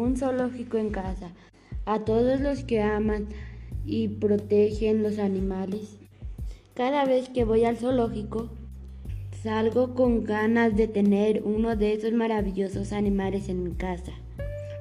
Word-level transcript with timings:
un 0.00 0.16
zoológico 0.16 0.76
en 0.78 0.90
casa. 0.90 1.32
A 1.84 2.04
todos 2.04 2.40
los 2.40 2.64
que 2.64 2.82
aman 2.82 3.26
y 3.84 4.08
protegen 4.08 5.02
los 5.02 5.18
animales. 5.18 5.98
Cada 6.74 7.04
vez 7.04 7.28
que 7.28 7.44
voy 7.44 7.64
al 7.64 7.76
zoológico, 7.76 8.50
salgo 9.42 9.94
con 9.94 10.24
ganas 10.24 10.76
de 10.76 10.88
tener 10.88 11.42
uno 11.44 11.76
de 11.76 11.94
esos 11.94 12.12
maravillosos 12.12 12.92
animales 12.92 13.48
en 13.48 13.62
mi 13.62 13.72
casa. 13.72 14.12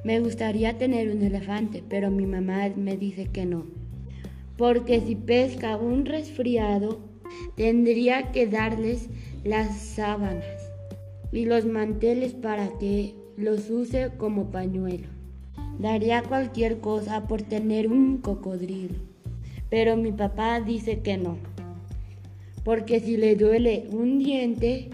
Me 0.03 0.19
gustaría 0.19 0.77
tener 0.77 1.09
un 1.09 1.23
elefante, 1.23 1.83
pero 1.87 2.11
mi 2.11 2.25
mamá 2.25 2.69
me 2.75 2.97
dice 2.97 3.27
que 3.27 3.45
no. 3.45 3.65
Porque 4.57 5.01
si 5.01 5.15
pesca 5.15 5.77
un 5.77 6.05
resfriado, 6.05 6.99
tendría 7.55 8.31
que 8.31 8.47
darles 8.47 9.09
las 9.43 9.77
sábanas 9.77 10.45
y 11.31 11.45
los 11.45 11.65
manteles 11.65 12.33
para 12.33 12.69
que 12.77 13.15
los 13.37 13.69
use 13.69 14.11
como 14.17 14.51
pañuelo. 14.51 15.07
Daría 15.79 16.23
cualquier 16.23 16.79
cosa 16.79 17.27
por 17.27 17.41
tener 17.41 17.91
un 17.91 18.17
cocodrilo, 18.17 18.95
pero 19.69 19.97
mi 19.97 20.11
papá 20.11 20.61
dice 20.61 20.99
que 20.99 21.17
no, 21.17 21.37
porque 22.63 22.99
si 22.99 23.17
le 23.17 23.35
duele 23.35 23.87
un 23.91 24.19
diente, 24.19 24.89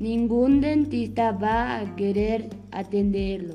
ningún 0.00 0.60
dentista 0.60 1.30
va 1.32 1.78
a 1.78 1.96
querer 1.96 2.50
atenderlo. 2.72 3.54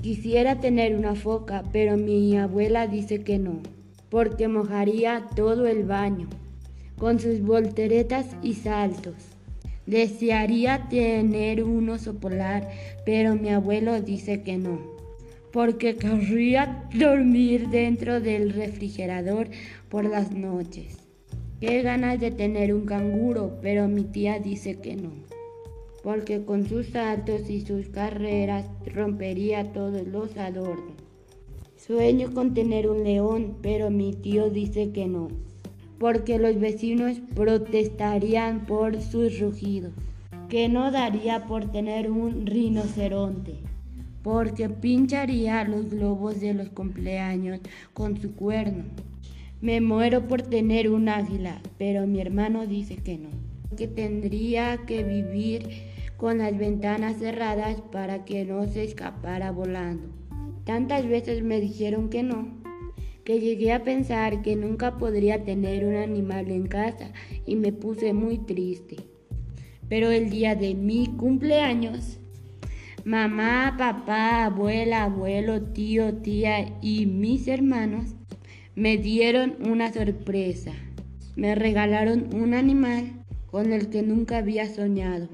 Quisiera 0.00 0.60
tener 0.60 0.96
una 0.96 1.14
foca, 1.14 1.64
pero 1.72 1.96
mi 1.96 2.36
abuela 2.36 2.86
dice 2.86 3.22
que 3.22 3.38
no, 3.38 3.60
porque 4.08 4.46
mojaría 4.46 5.26
todo 5.34 5.66
el 5.66 5.84
baño, 5.84 6.28
con 6.98 7.18
sus 7.18 7.40
volteretas 7.40 8.26
y 8.42 8.54
saltos. 8.54 9.14
Desearía 9.86 10.88
tener 10.88 11.64
un 11.64 11.88
oso 11.88 12.14
polar, 12.14 12.70
pero 13.04 13.34
mi 13.34 13.48
abuelo 13.48 14.00
dice 14.00 14.42
que 14.42 14.56
no, 14.56 14.78
porque 15.50 15.96
querría 15.96 16.88
dormir 16.94 17.68
dentro 17.68 18.20
del 18.20 18.52
refrigerador 18.52 19.48
por 19.88 20.04
las 20.04 20.30
noches. 20.30 20.98
Qué 21.60 21.82
ganas 21.82 22.20
de 22.20 22.30
tener 22.30 22.72
un 22.72 22.86
canguro, 22.86 23.58
pero 23.60 23.88
mi 23.88 24.04
tía 24.04 24.38
dice 24.38 24.78
que 24.78 24.94
no, 24.94 25.10
porque 26.04 26.44
con 26.44 26.68
sus 26.68 26.86
saltos 26.86 27.50
y 27.50 27.62
sus 27.62 27.88
carreras 27.88 28.66
rompería 28.86 29.72
todos 29.72 30.06
los 30.06 30.36
adornos. 30.36 30.94
Sueño 31.76 32.32
con 32.32 32.54
tener 32.54 32.88
un 32.88 33.02
león, 33.02 33.56
pero 33.62 33.90
mi 33.90 34.12
tío 34.12 34.48
dice 34.48 34.92
que 34.92 35.08
no 35.08 35.28
porque 36.02 36.36
los 36.40 36.58
vecinos 36.58 37.20
protestarían 37.36 38.66
por 38.66 39.00
sus 39.00 39.38
rugidos, 39.38 39.92
que 40.48 40.68
no 40.68 40.90
daría 40.90 41.46
por 41.46 41.70
tener 41.70 42.10
un 42.10 42.44
rinoceronte, 42.44 43.54
porque 44.24 44.68
pincharía 44.68 45.62
los 45.62 45.90
globos 45.90 46.40
de 46.40 46.54
los 46.54 46.70
cumpleaños 46.70 47.60
con 47.94 48.20
su 48.20 48.34
cuerno. 48.34 48.82
Me 49.60 49.80
muero 49.80 50.26
por 50.26 50.42
tener 50.42 50.90
un 50.90 51.08
águila, 51.08 51.62
pero 51.78 52.04
mi 52.08 52.20
hermano 52.20 52.66
dice 52.66 52.96
que 52.96 53.18
no, 53.18 53.28
que 53.76 53.86
tendría 53.86 54.78
que 54.78 55.04
vivir 55.04 55.68
con 56.16 56.38
las 56.38 56.58
ventanas 56.58 57.18
cerradas 57.18 57.80
para 57.92 58.24
que 58.24 58.44
no 58.44 58.66
se 58.66 58.82
escapara 58.82 59.52
volando. 59.52 60.08
Tantas 60.64 61.06
veces 61.06 61.44
me 61.44 61.60
dijeron 61.60 62.08
que 62.08 62.24
no, 62.24 62.60
que 63.24 63.38
llegué 63.38 63.72
a 63.72 63.84
pensar 63.84 64.42
que 64.42 64.56
nunca 64.56 64.98
podría 64.98 65.44
tener 65.44 65.84
un 65.84 65.94
animal 65.94 66.50
en 66.50 66.66
casa 66.66 67.12
y 67.46 67.56
me 67.56 67.72
puse 67.72 68.12
muy 68.12 68.38
triste. 68.38 68.96
Pero 69.88 70.10
el 70.10 70.30
día 70.30 70.54
de 70.56 70.74
mi 70.74 71.06
cumpleaños, 71.06 72.18
mamá, 73.04 73.76
papá, 73.78 74.44
abuela, 74.46 75.04
abuelo, 75.04 75.62
tío, 75.62 76.14
tía 76.14 76.78
y 76.80 77.06
mis 77.06 77.46
hermanos 77.46 78.14
me 78.74 78.96
dieron 78.96 79.56
una 79.60 79.92
sorpresa. 79.92 80.72
Me 81.36 81.54
regalaron 81.54 82.34
un 82.34 82.54
animal 82.54 83.24
con 83.50 83.72
el 83.72 83.88
que 83.88 84.02
nunca 84.02 84.38
había 84.38 84.66
soñado. 84.66 85.28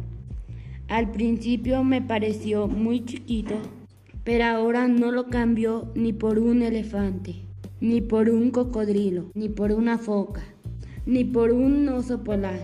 Al 0.89 1.11
principio 1.11 1.85
me 1.85 2.03
pareció 2.03 2.67
muy 2.67 3.05
chiquito, 3.05 3.57
pero 4.25 4.45
ahora 4.45 4.89
no 4.89 5.11
lo 5.11 5.29
cambio 5.29 5.91
ni 5.95 6.13
por 6.13 6.39
un 6.39 6.63
elefante 6.63 7.48
ni 7.81 8.01
por 8.01 8.29
un 8.29 8.51
cocodrilo, 8.51 9.31
ni 9.35 9.49
por 9.49 9.73
una 9.73 9.99
foca, 9.99 10.43
ni 11.07 11.25
por 11.25 11.53
un 11.53 11.89
oso 11.89 12.25
polar, 12.25 12.59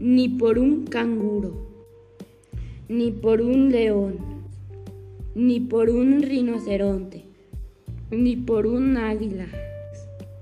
ni 0.00 0.28
por 0.28 0.58
un 0.58 0.86
canguro, 0.86 1.66
ni 2.88 3.12
por 3.12 3.40
un 3.40 3.70
león, 3.70 4.18
ni 5.34 5.60
por 5.60 5.90
un 5.90 6.22
rinoceronte, 6.22 7.24
ni 8.10 8.36
por 8.36 8.66
un 8.66 8.96
águila, 8.96 9.46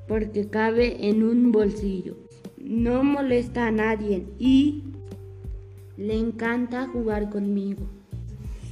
porque 0.09 0.47
cabe 0.47 1.09
en 1.09 1.23
un 1.23 1.53
bolsillo. 1.53 2.17
No 2.59 3.05
molesta 3.05 3.67
a 3.67 3.71
nadie 3.71 4.25
y 4.39 4.83
le 5.97 6.19
encanta 6.19 6.87
jugar 6.89 7.29
conmigo. 7.29 7.83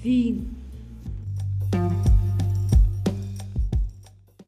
Fin. 0.02 0.59